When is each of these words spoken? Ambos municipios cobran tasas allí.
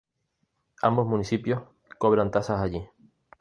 Ambos 0.81 1.05
municipios 1.05 1.61
cobran 1.99 2.31
tasas 2.31 2.59
allí. 2.59 2.83